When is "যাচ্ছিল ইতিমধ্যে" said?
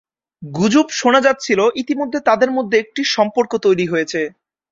1.21-2.19